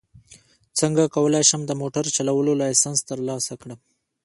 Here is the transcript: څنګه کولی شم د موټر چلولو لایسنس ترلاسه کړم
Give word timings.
څنګه 0.79 1.03
کولی 1.15 1.43
شم 1.49 1.61
د 1.67 1.71
موټر 1.81 2.05
چلولو 2.15 2.51
لایسنس 2.61 2.99
ترلاسه 3.09 3.53
کړم 3.61 3.79